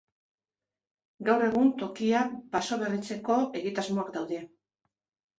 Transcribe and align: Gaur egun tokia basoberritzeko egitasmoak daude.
Gaur 1.27 1.43
egun 1.47 1.67
tokia 1.81 2.21
basoberritzeko 2.55 3.35
egitasmoak 3.61 4.09
daude. 4.17 4.41